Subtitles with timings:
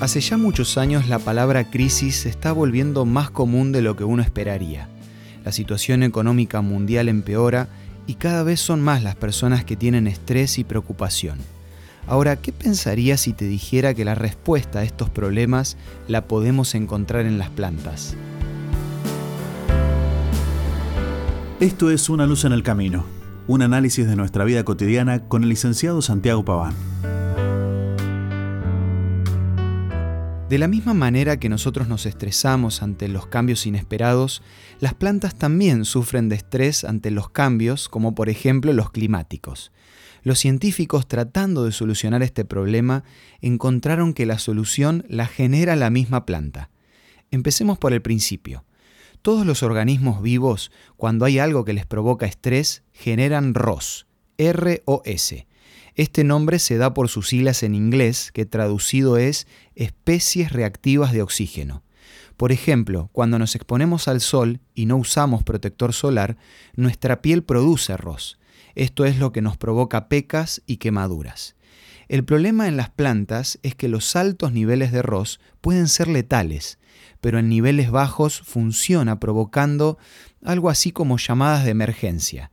[0.00, 4.04] Hace ya muchos años la palabra crisis se está volviendo más común de lo que
[4.04, 4.88] uno esperaría.
[5.44, 7.66] La situación económica mundial empeora
[8.06, 11.38] y cada vez son más las personas que tienen estrés y preocupación.
[12.06, 17.26] Ahora, ¿qué pensarías si te dijera que la respuesta a estos problemas la podemos encontrar
[17.26, 18.14] en las plantas?
[21.58, 23.04] Esto es Una luz en el camino,
[23.48, 26.74] un análisis de nuestra vida cotidiana con el licenciado Santiago Paván.
[30.48, 34.42] De la misma manera que nosotros nos estresamos ante los cambios inesperados,
[34.80, 39.72] las plantas también sufren de estrés ante los cambios, como por ejemplo los climáticos.
[40.22, 43.04] Los científicos tratando de solucionar este problema
[43.42, 46.70] encontraron que la solución la genera la misma planta.
[47.30, 48.64] Empecemos por el principio.
[49.20, 54.06] Todos los organismos vivos, cuando hay algo que les provoca estrés, generan ROS,
[54.38, 55.46] R-O-S.
[55.98, 61.22] Este nombre se da por sus siglas en inglés, que traducido es especies reactivas de
[61.22, 61.82] oxígeno.
[62.36, 66.36] Por ejemplo, cuando nos exponemos al sol y no usamos protector solar,
[66.76, 68.38] nuestra piel produce ROS.
[68.76, 71.56] Esto es lo que nos provoca pecas y quemaduras.
[72.06, 76.78] El problema en las plantas es que los altos niveles de ROS pueden ser letales,
[77.20, 79.98] pero en niveles bajos funciona provocando
[80.44, 82.52] algo así como llamadas de emergencia.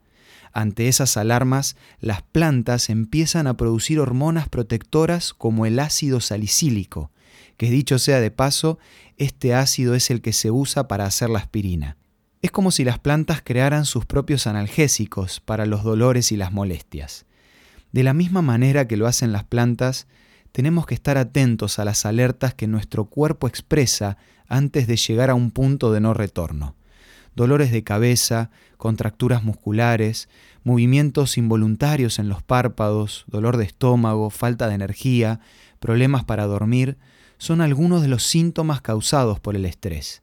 [0.55, 7.11] Ante esas alarmas, las plantas empiezan a producir hormonas protectoras como el ácido salicílico,
[7.57, 8.79] que dicho sea de paso,
[9.17, 11.97] este ácido es el que se usa para hacer la aspirina.
[12.41, 17.25] Es como si las plantas crearan sus propios analgésicos para los dolores y las molestias.
[17.91, 20.07] De la misma manera que lo hacen las plantas,
[20.53, 24.15] tenemos que estar atentos a las alertas que nuestro cuerpo expresa
[24.47, 26.77] antes de llegar a un punto de no retorno
[27.35, 30.29] dolores de cabeza, contracturas musculares,
[30.63, 35.39] movimientos involuntarios en los párpados, dolor de estómago, falta de energía,
[35.79, 36.97] problemas para dormir,
[37.37, 40.21] son algunos de los síntomas causados por el estrés.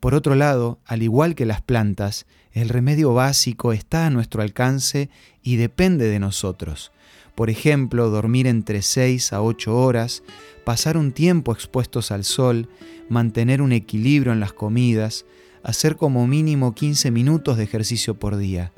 [0.00, 5.10] Por otro lado, al igual que las plantas, el remedio básico está a nuestro alcance
[5.42, 6.92] y depende de nosotros.
[7.34, 10.22] Por ejemplo, dormir entre 6 a 8 horas,
[10.64, 12.68] pasar un tiempo expuestos al sol,
[13.08, 15.24] mantener un equilibrio en las comidas,
[15.62, 18.72] hacer como mínimo 15 minutos de ejercicio por día.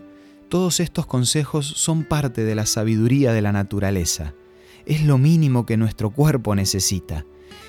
[0.48, 4.34] Todos estos consejos son parte de la sabiduría de la naturaleza.
[4.86, 7.24] Es lo mínimo que nuestro cuerpo necesita.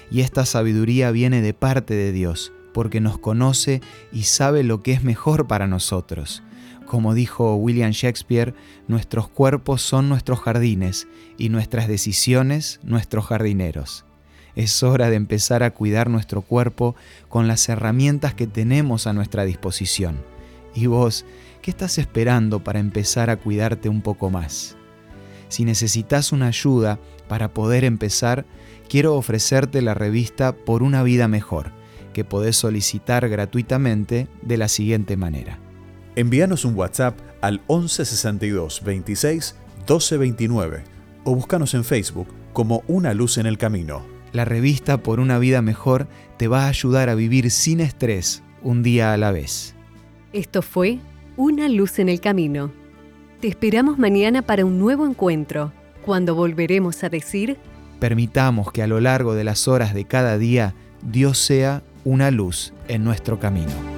[0.09, 4.93] Y esta sabiduría viene de parte de Dios, porque nos conoce y sabe lo que
[4.93, 6.43] es mejor para nosotros.
[6.85, 8.53] Como dijo William Shakespeare,
[8.87, 11.07] nuestros cuerpos son nuestros jardines
[11.37, 14.05] y nuestras decisiones nuestros jardineros.
[14.55, 16.95] Es hora de empezar a cuidar nuestro cuerpo
[17.29, 20.17] con las herramientas que tenemos a nuestra disposición.
[20.73, 21.25] ¿Y vos,
[21.61, 24.75] qué estás esperando para empezar a cuidarte un poco más?
[25.49, 28.45] Si necesitas una ayuda para poder empezar,
[28.89, 31.71] quiero ofrecerte la revista Por una vida mejor,
[32.13, 35.59] que podés solicitar gratuitamente de la siguiente manera.
[36.15, 40.83] Envíanos un WhatsApp al 1162 26 1229
[41.23, 44.20] o búscanos en Facebook como Una Luz en el Camino.
[44.33, 48.83] La revista Por una vida mejor te va a ayudar a vivir sin estrés un
[48.83, 49.75] día a la vez.
[50.33, 50.99] Esto fue
[51.37, 52.71] Una luz en el camino.
[53.41, 55.73] Te esperamos mañana para un nuevo encuentro,
[56.05, 57.57] cuando volveremos a decir...
[57.99, 62.73] Permitamos que a lo largo de las horas de cada día Dios sea una luz
[62.87, 63.90] en nuestro camino.